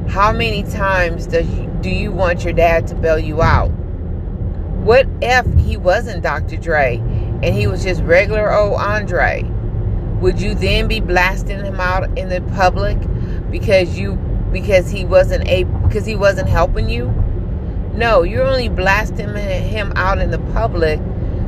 how 0.08 0.32
many 0.32 0.64
times 0.64 1.26
does 1.26 1.50
you, 1.56 1.68
do 1.82 1.90
you 1.90 2.12
want 2.12 2.44
your 2.44 2.54
dad 2.54 2.88
to 2.88 2.96
bail 2.96 3.18
you 3.18 3.42
out? 3.42 3.70
What 3.70 5.08
if 5.22 5.46
he 5.66 5.78
wasn't 5.78 6.22
Dr. 6.22 6.58
Dre 6.58 6.98
and 6.98 7.46
he 7.46 7.66
was 7.66 7.84
just 7.84 8.04
regular 8.04 8.54
old 8.54 8.76
Andre? 8.76 9.44
Would 10.22 10.40
you 10.40 10.54
then 10.54 10.88
be 10.88 11.00
blasting 11.00 11.66
him 11.66 11.80
out 11.80 12.16
in 12.18 12.30
the 12.30 12.42
public 12.56 12.98
because 13.52 13.98
you 13.98 14.16
because 14.52 14.90
he 14.90 15.06
wasn't 15.06 15.48
able 15.48 15.78
because 15.80 16.06
he 16.06 16.16
wasn't 16.16 16.50
helping 16.50 16.90
you? 16.90 17.08
No, 17.98 18.22
you're 18.22 18.46
only 18.46 18.70
blasting 18.70 19.34
him 19.36 19.92
out 19.96 20.20
in 20.20 20.30
the 20.30 20.38
public 20.54 21.00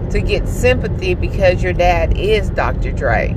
to 0.09 0.19
get 0.19 0.47
sympathy 0.47 1.13
because 1.13 1.61
your 1.61 1.73
dad 1.73 2.17
is 2.17 2.49
Dr. 2.49 2.91
Dre. 2.91 3.35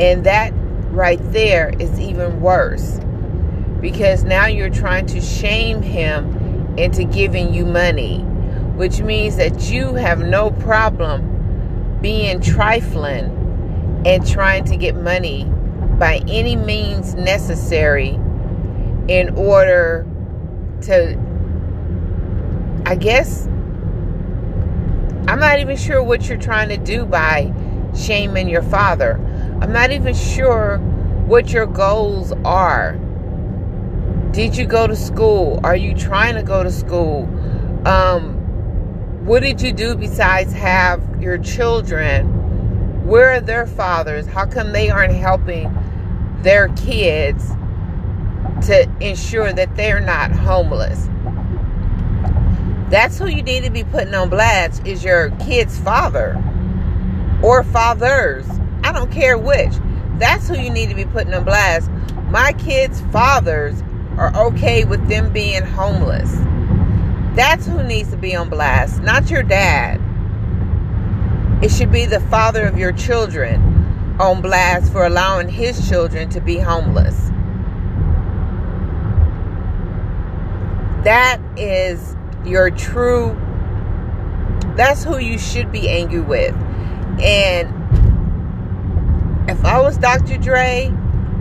And 0.00 0.24
that 0.24 0.52
right 0.90 1.20
there 1.32 1.72
is 1.78 2.00
even 2.00 2.40
worse 2.40 2.98
because 3.80 4.24
now 4.24 4.46
you're 4.46 4.68
trying 4.68 5.06
to 5.06 5.20
shame 5.20 5.80
him 5.80 6.76
into 6.76 7.04
giving 7.04 7.54
you 7.54 7.64
money, 7.64 8.18
which 8.74 9.00
means 9.00 9.36
that 9.36 9.70
you 9.70 9.94
have 9.94 10.18
no 10.18 10.50
problem 10.50 11.98
being 12.00 12.40
trifling 12.40 14.02
and 14.04 14.26
trying 14.26 14.64
to 14.64 14.76
get 14.76 14.96
money 14.96 15.44
by 15.98 16.20
any 16.28 16.56
means 16.56 17.14
necessary 17.14 18.18
in 19.08 19.34
order 19.36 20.04
to, 20.82 21.16
I 22.88 22.94
guess, 22.94 23.44
I'm 25.28 25.38
not 25.40 25.58
even 25.58 25.76
sure 25.76 26.02
what 26.02 26.26
you're 26.26 26.38
trying 26.38 26.70
to 26.70 26.78
do 26.78 27.04
by 27.04 27.52
shaming 27.94 28.48
your 28.48 28.62
father. 28.62 29.20
I'm 29.60 29.74
not 29.74 29.90
even 29.90 30.14
sure 30.14 30.78
what 31.26 31.52
your 31.52 31.66
goals 31.66 32.32
are. 32.46 32.94
Did 34.32 34.56
you 34.56 34.64
go 34.64 34.86
to 34.86 34.96
school? 34.96 35.60
Are 35.64 35.76
you 35.76 35.94
trying 35.94 36.36
to 36.36 36.42
go 36.42 36.62
to 36.62 36.72
school? 36.72 37.24
Um, 37.86 38.36
what 39.26 39.42
did 39.42 39.60
you 39.60 39.74
do 39.74 39.94
besides 39.94 40.54
have 40.54 41.02
your 41.20 41.36
children? 41.36 43.06
Where 43.06 43.34
are 43.34 43.40
their 43.42 43.66
fathers? 43.66 44.26
How 44.26 44.46
come 44.46 44.72
they 44.72 44.88
aren't 44.88 45.12
helping 45.12 45.70
their 46.40 46.68
kids 46.68 47.50
to 48.66 48.90
ensure 49.00 49.52
that 49.52 49.76
they're 49.76 50.00
not 50.00 50.32
homeless? 50.32 51.06
That's 52.90 53.18
who 53.18 53.26
you 53.26 53.42
need 53.42 53.64
to 53.64 53.70
be 53.70 53.84
putting 53.84 54.14
on 54.14 54.30
blast 54.30 54.86
is 54.86 55.04
your 55.04 55.30
kid's 55.32 55.78
father 55.78 56.42
or 57.42 57.62
fathers. 57.62 58.46
I 58.82 58.92
don't 58.92 59.12
care 59.12 59.36
which. 59.36 59.72
That's 60.18 60.48
who 60.48 60.58
you 60.58 60.70
need 60.70 60.88
to 60.88 60.94
be 60.94 61.04
putting 61.04 61.34
on 61.34 61.44
blast. 61.44 61.90
My 62.30 62.54
kids' 62.54 63.02
fathers 63.12 63.82
are 64.16 64.34
okay 64.46 64.84
with 64.84 65.06
them 65.06 65.32
being 65.32 65.62
homeless. 65.62 66.32
That's 67.36 67.66
who 67.66 67.82
needs 67.84 68.10
to 68.10 68.16
be 68.16 68.34
on 68.34 68.48
blast, 68.48 69.02
not 69.02 69.30
your 69.30 69.42
dad. 69.42 70.00
It 71.62 71.70
should 71.70 71.92
be 71.92 72.06
the 72.06 72.20
father 72.20 72.66
of 72.66 72.78
your 72.78 72.92
children 72.92 74.16
on 74.18 74.40
blast 74.40 74.92
for 74.92 75.04
allowing 75.04 75.48
his 75.48 75.88
children 75.88 76.30
to 76.30 76.40
be 76.40 76.58
homeless. 76.58 77.30
That 81.04 81.38
is 81.56 82.16
your 82.48 82.70
true, 82.70 83.36
that's 84.76 85.04
who 85.04 85.18
you 85.18 85.38
should 85.38 85.70
be 85.70 85.88
angry 85.88 86.20
with. 86.20 86.54
And 87.20 87.68
if 89.50 89.64
I 89.64 89.80
was 89.80 89.98
Dr. 89.98 90.36
Dre, 90.38 90.92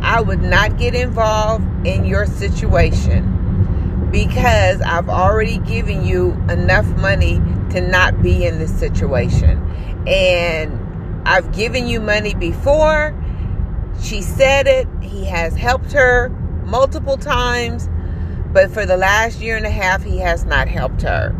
I 0.01 0.21
would 0.21 0.41
not 0.41 0.77
get 0.77 0.95
involved 0.95 1.65
in 1.85 2.05
your 2.05 2.25
situation 2.25 4.09
because 4.11 4.81
I've 4.81 5.09
already 5.09 5.57
given 5.59 6.05
you 6.05 6.31
enough 6.49 6.85
money 6.97 7.41
to 7.71 7.81
not 7.81 8.21
be 8.21 8.45
in 8.45 8.59
this 8.59 8.73
situation. 8.77 9.59
And 10.07 11.27
I've 11.27 11.51
given 11.51 11.87
you 11.87 11.99
money 11.99 12.33
before. 12.33 13.13
She 14.01 14.21
said 14.21 14.67
it. 14.67 14.87
He 15.01 15.25
has 15.25 15.55
helped 15.55 15.91
her 15.91 16.29
multiple 16.65 17.17
times. 17.17 17.89
But 18.53 18.71
for 18.71 18.85
the 18.85 18.97
last 18.97 19.41
year 19.41 19.57
and 19.57 19.65
a 19.65 19.69
half, 19.69 20.03
he 20.03 20.17
has 20.19 20.45
not 20.45 20.67
helped 20.67 21.01
her. 21.01 21.35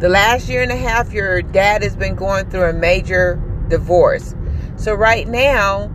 The 0.00 0.08
last 0.08 0.48
year 0.48 0.62
and 0.62 0.72
a 0.72 0.76
half, 0.76 1.12
your 1.12 1.42
dad 1.42 1.82
has 1.82 1.96
been 1.96 2.14
going 2.14 2.50
through 2.50 2.64
a 2.64 2.72
major 2.72 3.42
divorce. 3.68 4.34
So 4.76 4.94
right 4.94 5.26
now, 5.26 5.88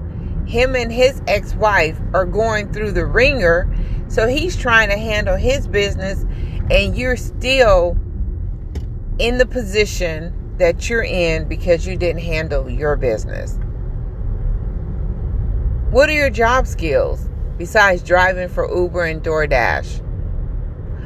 him 0.46 0.76
and 0.76 0.92
his 0.92 1.22
ex-wife 1.28 2.00
are 2.14 2.26
going 2.26 2.74
through 2.74 2.92
the 2.92 3.06
wringer. 3.06 3.74
So 4.08 4.28
he's 4.28 4.58
trying 4.58 4.90
to 4.90 4.98
handle 4.98 5.38
his 5.38 5.68
business 5.68 6.26
and 6.70 6.98
you're 6.98 7.18
still 7.18 7.98
in 9.20 9.38
the 9.38 9.46
position 9.46 10.56
that 10.58 10.90
you're 10.90 11.04
in 11.04 11.48
because 11.48 11.86
you 11.88 11.96
didn't 11.96 12.22
handle 12.22 12.70
your 12.70 12.96
business. 12.96 13.60
What 15.92 16.10
are 16.10 16.14
your 16.14 16.30
job 16.30 16.68
skills 16.68 17.30
besides 17.58 18.04
driving 18.04 18.50
for 18.50 18.68
Uber 18.74 19.06
and 19.06 19.22
DoorDash? 19.22 20.02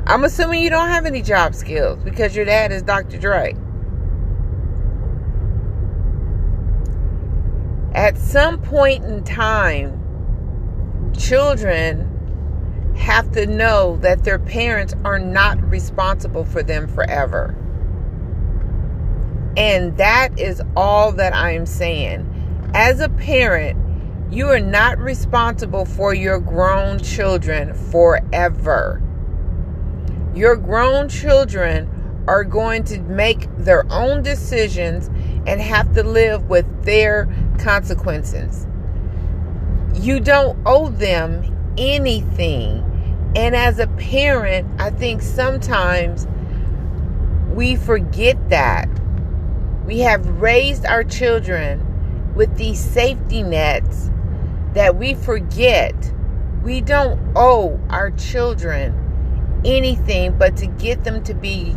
I'm 0.08 0.24
assuming 0.24 0.62
you 0.62 0.70
don't 0.70 0.90
have 0.90 1.08
any 1.08 1.24
job 1.24 1.56
skills 1.56 1.98
because 2.04 2.36
your 2.36 2.46
dad 2.46 2.72
is 2.72 2.84
Dr. 2.84 3.18
Dre. 3.18 3.56
At 7.96 8.16
some 8.18 8.62
point 8.62 9.04
in 9.06 9.24
time, 9.24 10.00
children 11.18 12.94
have 12.96 13.32
to 13.32 13.48
know 13.48 13.98
that 13.98 14.24
their 14.24 14.38
parents 14.38 14.94
are 15.04 15.18
not 15.18 15.60
responsible 15.72 16.46
for 16.46 16.62
them 16.62 16.88
forever. 16.88 17.56
And 19.58 19.98
that 19.98 20.38
is 20.40 20.62
all 20.76 21.14
that 21.14 21.34
I'm 21.34 21.66
saying. 21.66 22.32
As 22.76 23.00
a 23.00 23.10
parent, 23.10 23.80
you 24.32 24.50
are 24.50 24.60
not 24.60 25.00
responsible 25.00 25.86
for 25.86 26.14
your 26.14 26.40
grown 26.40 27.00
children 27.00 27.74
forever. 27.74 29.02
Your 30.36 30.58
grown 30.58 31.08
children 31.08 32.24
are 32.28 32.44
going 32.44 32.84
to 32.86 33.00
make 33.00 33.48
their 33.58 33.86
own 33.90 34.22
decisions 34.22 35.08
and 35.48 35.62
have 35.62 35.94
to 35.94 36.04
live 36.04 36.50
with 36.50 36.66
their 36.84 37.30
consequences. 37.58 38.68
You 39.94 40.20
don't 40.20 40.60
owe 40.66 40.90
them 40.90 41.74
anything. 41.78 42.82
And 43.38 43.56
as 43.56 43.80
a 43.80 43.88
parent, 43.88 44.70
I 44.78 44.90
think 44.90 45.22
sometimes 45.22 46.28
we 47.54 47.78
forget 47.78 48.50
that. 48.50 48.90
We 49.86 50.00
have 50.00 50.28
raised 50.42 50.86
our 50.86 51.06
children 51.06 52.34
with 52.36 52.58
these 52.58 52.80
safety 52.80 53.42
nets 53.42 54.12
that 54.74 54.98
we 54.98 55.14
forget. 55.14 55.96
We 56.62 56.82
don't 56.82 57.22
owe 57.38 57.80
our 57.90 58.12
children 58.12 59.05
anything 59.66 60.38
but 60.38 60.56
to 60.58 60.68
get 60.68 61.04
them 61.04 61.24
to 61.24 61.34
be 61.34 61.76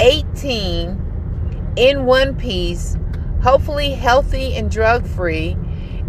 18 0.00 1.72
in 1.76 2.04
one 2.04 2.36
piece, 2.36 2.96
hopefully 3.42 3.90
healthy 3.90 4.54
and 4.54 4.70
drug 4.70 5.06
free, 5.06 5.56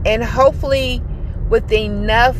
and 0.06 0.24
hopefully 0.24 1.02
with 1.50 1.72
enough 1.72 2.38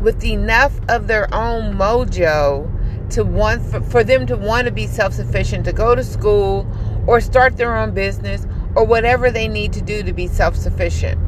with 0.00 0.22
enough 0.24 0.78
of 0.88 1.08
their 1.08 1.32
own 1.34 1.74
mojo 1.74 2.70
to 3.10 3.24
want 3.24 3.62
for, 3.62 3.80
for 3.80 4.04
them 4.04 4.26
to 4.26 4.36
want 4.36 4.66
to 4.66 4.70
be 4.70 4.86
self-sufficient 4.86 5.64
to 5.64 5.72
go 5.72 5.94
to 5.94 6.04
school 6.04 6.66
or 7.06 7.20
start 7.20 7.56
their 7.56 7.76
own 7.76 7.92
business 7.92 8.46
or 8.76 8.84
whatever 8.84 9.30
they 9.30 9.48
need 9.48 9.72
to 9.72 9.80
do 9.80 10.02
to 10.02 10.12
be 10.12 10.26
self-sufficient. 10.26 11.25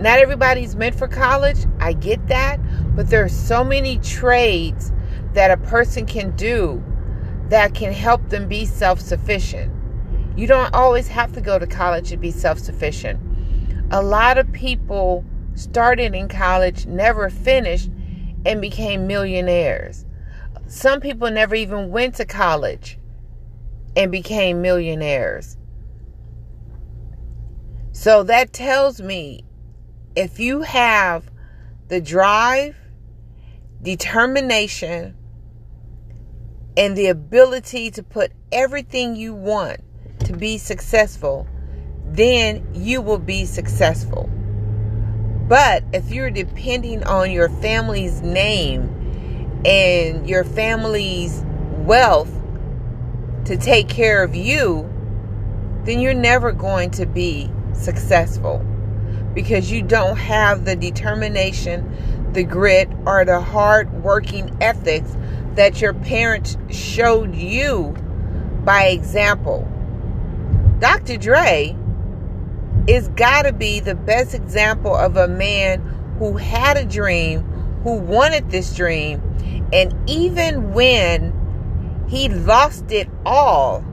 Not 0.00 0.18
everybody's 0.18 0.74
meant 0.74 0.94
for 0.94 1.06
college. 1.06 1.66
I 1.78 1.92
get 1.92 2.26
that, 2.28 2.58
but 2.96 3.10
there 3.10 3.22
are 3.22 3.28
so 3.28 3.62
many 3.62 3.98
trades 3.98 4.92
that 5.34 5.50
a 5.50 5.58
person 5.58 6.06
can 6.06 6.34
do 6.36 6.82
that 7.50 7.74
can 7.74 7.92
help 7.92 8.30
them 8.30 8.48
be 8.48 8.64
self 8.64 8.98
sufficient. 8.98 9.70
You 10.36 10.46
don't 10.46 10.72
always 10.72 11.08
have 11.08 11.32
to 11.34 11.42
go 11.42 11.58
to 11.58 11.66
college 11.66 12.08
to 12.08 12.16
be 12.16 12.30
self 12.30 12.58
sufficient. 12.58 13.20
A 13.90 14.02
lot 14.02 14.38
of 14.38 14.50
people 14.52 15.22
started 15.54 16.14
in 16.14 16.28
college, 16.28 16.86
never 16.86 17.28
finished, 17.28 17.90
and 18.46 18.58
became 18.58 19.06
millionaires. 19.06 20.06
Some 20.66 21.00
people 21.00 21.30
never 21.30 21.54
even 21.54 21.90
went 21.90 22.14
to 22.14 22.24
college 22.24 22.98
and 23.96 24.10
became 24.10 24.62
millionaires. 24.62 25.58
So 27.92 28.22
that 28.22 28.54
tells 28.54 29.02
me 29.02 29.44
if 30.20 30.38
you 30.38 30.60
have 30.60 31.30
the 31.88 31.98
drive, 31.98 32.76
determination, 33.80 35.16
and 36.76 36.94
the 36.94 37.06
ability 37.06 37.90
to 37.90 38.02
put 38.02 38.30
everything 38.52 39.16
you 39.16 39.32
want 39.32 39.80
to 40.18 40.34
be 40.34 40.58
successful, 40.58 41.48
then 42.04 42.68
you 42.74 43.00
will 43.00 43.18
be 43.18 43.46
successful. 43.46 44.28
But 45.48 45.84
if 45.94 46.10
you're 46.10 46.30
depending 46.30 47.02
on 47.04 47.30
your 47.30 47.48
family's 47.48 48.20
name 48.20 49.62
and 49.64 50.28
your 50.28 50.44
family's 50.44 51.42
wealth 51.78 52.30
to 53.46 53.56
take 53.56 53.88
care 53.88 54.22
of 54.22 54.34
you, 54.34 54.86
then 55.84 55.98
you're 55.98 56.12
never 56.12 56.52
going 56.52 56.90
to 56.90 57.06
be 57.06 57.50
successful 57.72 58.62
because 59.34 59.70
you 59.70 59.82
don't 59.82 60.16
have 60.16 60.64
the 60.64 60.76
determination, 60.76 62.32
the 62.32 62.42
grit, 62.42 62.88
or 63.06 63.24
the 63.24 63.40
hard 63.40 63.92
working 64.02 64.56
ethics 64.60 65.16
that 65.54 65.80
your 65.80 65.94
parents 65.94 66.56
showed 66.70 67.34
you 67.34 67.94
by 68.64 68.86
example. 68.86 69.66
Dr. 70.78 71.16
Dre 71.16 71.76
is 72.88 73.08
got 73.08 73.42
to 73.42 73.52
be 73.52 73.80
the 73.80 73.94
best 73.94 74.34
example 74.34 74.94
of 74.94 75.16
a 75.16 75.28
man 75.28 75.80
who 76.18 76.36
had 76.36 76.76
a 76.76 76.84
dream, 76.84 77.42
who 77.82 77.98
wanted 77.98 78.50
this 78.50 78.74
dream, 78.74 79.22
and 79.72 79.94
even 80.08 80.72
when 80.72 81.34
he 82.08 82.28
lost 82.28 82.90
it 82.90 83.08
all 83.24 83.84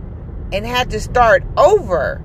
and 0.51 0.65
had 0.65 0.89
to 0.89 0.99
start 0.99 1.43
over, 1.57 2.21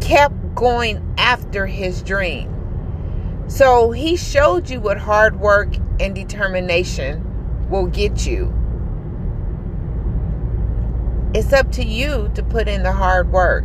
kept 0.00 0.34
going 0.54 1.14
after 1.18 1.66
his 1.66 2.02
dream. 2.02 2.48
So 3.48 3.90
he 3.90 4.16
showed 4.16 4.70
you 4.70 4.80
what 4.80 4.98
hard 4.98 5.38
work 5.40 5.74
and 6.00 6.14
determination 6.14 7.68
will 7.68 7.86
get 7.86 8.26
you. 8.26 8.52
It's 11.34 11.52
up 11.52 11.72
to 11.72 11.84
you 11.84 12.30
to 12.34 12.42
put 12.42 12.68
in 12.68 12.82
the 12.82 12.92
hard 12.92 13.32
work. 13.32 13.64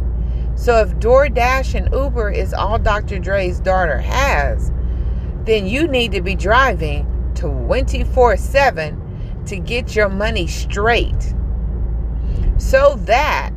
So 0.56 0.80
if 0.80 0.96
DoorDash 0.96 1.76
and 1.76 1.94
Uber 1.94 2.32
is 2.32 2.54
all 2.54 2.80
Dr. 2.80 3.20
Dre's 3.20 3.60
daughter 3.60 4.00
has, 4.00 4.72
then 5.44 5.68
you 5.68 5.88
need 5.88 6.12
to 6.14 6.22
be 6.22 6.36
driving 6.36 7.06
24 7.36 8.38
7 8.38 9.44
to 9.46 9.58
get 9.58 9.96
your 9.96 10.10
money 10.10 10.48
straight 10.48 11.34
so 12.58 12.96
that 13.02 13.54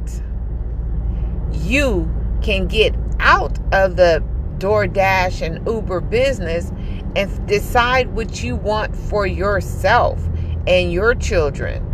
you 1.53 2.09
can 2.43 2.67
get 2.67 2.95
out 3.21 3.59
of 3.73 3.97
the 3.97 4.23
DoorDash 4.59 5.43
and 5.47 5.67
Uber 5.67 6.01
business 6.01 6.73
and 7.17 7.49
decide 7.49 8.15
what 8.15 8.43
you 8.43 8.57
want 8.57 8.95
for 8.95 9.27
yourself 9.27 10.23
and 10.67 10.93
your 10.93 11.15
children. 11.15 11.87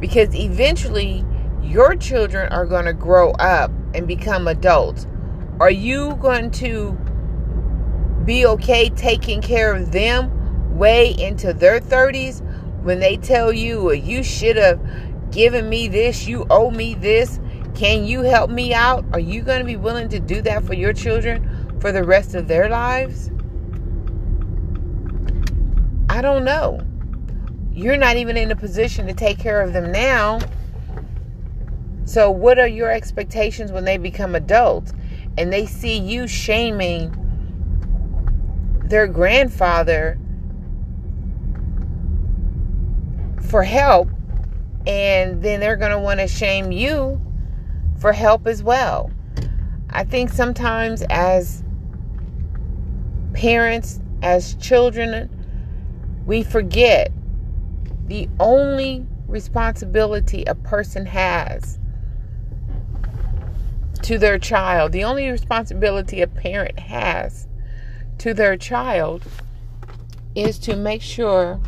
Because 0.00 0.34
eventually, 0.34 1.24
your 1.62 1.96
children 1.96 2.52
are 2.52 2.66
going 2.66 2.84
to 2.84 2.92
grow 2.92 3.32
up 3.32 3.70
and 3.94 4.06
become 4.06 4.46
adults. 4.46 5.06
Are 5.58 5.70
you 5.70 6.16
going 6.16 6.50
to 6.52 6.92
be 8.24 8.44
okay 8.44 8.90
taking 8.90 9.40
care 9.40 9.74
of 9.74 9.92
them 9.92 10.76
way 10.76 11.14
into 11.18 11.52
their 11.52 11.80
30s 11.80 12.42
when 12.82 13.00
they 13.00 13.16
tell 13.16 13.52
you, 13.52 13.84
well, 13.84 13.94
you 13.94 14.22
should 14.22 14.56
have 14.56 14.80
given 15.30 15.68
me 15.68 15.88
this, 15.88 16.26
you 16.26 16.46
owe 16.50 16.70
me 16.70 16.94
this. 16.94 17.40
Can 17.76 18.06
you 18.06 18.22
help 18.22 18.50
me 18.50 18.72
out? 18.72 19.04
Are 19.12 19.20
you 19.20 19.42
going 19.42 19.58
to 19.58 19.64
be 19.66 19.76
willing 19.76 20.08
to 20.08 20.18
do 20.18 20.40
that 20.40 20.64
for 20.64 20.72
your 20.72 20.94
children 20.94 21.76
for 21.78 21.92
the 21.92 22.02
rest 22.02 22.34
of 22.34 22.48
their 22.48 22.70
lives? 22.70 23.30
I 26.08 26.22
don't 26.22 26.42
know. 26.42 26.80
You're 27.72 27.98
not 27.98 28.16
even 28.16 28.38
in 28.38 28.50
a 28.50 28.56
position 28.56 29.06
to 29.08 29.12
take 29.12 29.38
care 29.38 29.60
of 29.60 29.74
them 29.74 29.92
now. 29.92 30.38
So, 32.06 32.30
what 32.30 32.58
are 32.58 32.66
your 32.66 32.90
expectations 32.90 33.70
when 33.70 33.84
they 33.84 33.98
become 33.98 34.34
adults 34.34 34.94
and 35.36 35.52
they 35.52 35.66
see 35.66 35.98
you 35.98 36.26
shaming 36.26 37.14
their 38.84 39.06
grandfather 39.06 40.18
for 43.42 43.62
help? 43.62 44.08
And 44.86 45.42
then 45.42 45.60
they're 45.60 45.76
going 45.76 45.90
to 45.90 45.98
want 45.98 46.20
to 46.20 46.26
shame 46.26 46.72
you 46.72 47.20
for 48.06 48.12
help 48.12 48.46
as 48.46 48.62
well. 48.62 49.10
I 49.90 50.04
think 50.04 50.30
sometimes 50.30 51.02
as 51.10 51.64
parents, 53.32 53.98
as 54.22 54.54
children, 54.54 55.28
we 56.24 56.44
forget 56.44 57.10
the 58.06 58.28
only 58.38 59.04
responsibility 59.26 60.44
a 60.44 60.54
person 60.54 61.04
has 61.06 61.80
to 64.02 64.18
their 64.18 64.38
child, 64.38 64.92
the 64.92 65.02
only 65.02 65.28
responsibility 65.28 66.22
a 66.22 66.28
parent 66.28 66.78
has 66.78 67.48
to 68.18 68.32
their 68.32 68.56
child 68.56 69.24
is 70.36 70.60
to 70.60 70.76
make 70.76 71.02
sure 71.02 71.60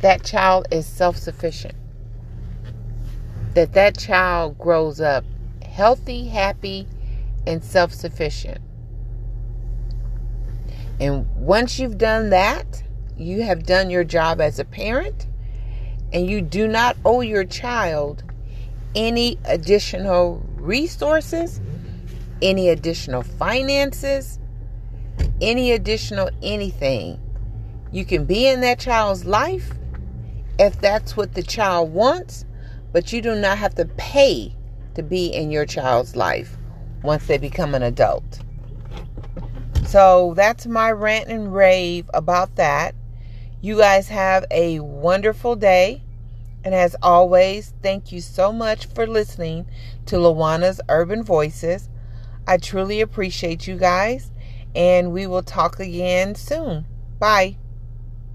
that 0.00 0.24
child 0.24 0.68
is 0.70 0.84
self 0.86 1.16
sufficient. 1.16 1.74
That 3.54 3.72
that 3.74 3.98
child 3.98 4.58
grows 4.58 5.00
up 5.00 5.24
healthy, 5.62 6.28
happy, 6.28 6.86
and 7.46 7.62
self 7.62 7.92
sufficient. 7.92 8.58
And 11.00 11.26
once 11.36 11.78
you've 11.78 11.98
done 11.98 12.30
that, 12.30 12.82
you 13.16 13.42
have 13.42 13.64
done 13.64 13.90
your 13.90 14.04
job 14.04 14.40
as 14.40 14.58
a 14.58 14.64
parent 14.64 15.26
and 16.12 16.28
you 16.28 16.40
do 16.40 16.68
not 16.68 16.96
owe 17.04 17.22
your 17.22 17.44
child 17.44 18.22
any 18.94 19.38
additional 19.44 20.46
resources, 20.56 21.60
any 22.40 22.68
additional 22.68 23.22
finances, 23.22 24.38
any 25.40 25.72
additional 25.72 26.30
anything. 26.42 27.18
You 27.90 28.04
can 28.04 28.24
be 28.24 28.46
in 28.46 28.60
that 28.60 28.78
child's 28.78 29.24
life 29.24 29.72
if 30.58 30.80
that's 30.80 31.16
what 31.16 31.34
the 31.34 31.42
child 31.42 31.92
wants, 31.92 32.44
but 32.92 33.12
you 33.12 33.22
do 33.22 33.34
not 33.34 33.58
have 33.58 33.74
to 33.76 33.86
pay 33.96 34.54
to 34.94 35.02
be 35.02 35.26
in 35.26 35.50
your 35.50 35.66
child's 35.66 36.14
life 36.14 36.56
once 37.02 37.26
they 37.26 37.38
become 37.38 37.74
an 37.74 37.82
adult. 37.82 38.40
So 39.86 40.34
that's 40.36 40.66
my 40.66 40.90
rant 40.90 41.28
and 41.28 41.54
rave 41.54 42.08
about 42.14 42.56
that. 42.56 42.94
You 43.60 43.76
guys 43.76 44.08
have 44.08 44.44
a 44.50 44.80
wonderful 44.80 45.56
day. 45.56 46.02
And 46.64 46.74
as 46.74 46.94
always, 47.02 47.74
thank 47.82 48.12
you 48.12 48.20
so 48.20 48.52
much 48.52 48.86
for 48.86 49.06
listening 49.06 49.66
to 50.06 50.16
Lawona's 50.16 50.80
Urban 50.88 51.24
Voices. 51.24 51.88
I 52.46 52.56
truly 52.56 53.00
appreciate 53.00 53.66
you 53.66 53.76
guys, 53.76 54.30
and 54.74 55.12
we 55.12 55.26
will 55.26 55.42
talk 55.42 55.80
again 55.80 56.34
soon. 56.34 56.86
Bye. 57.18 57.56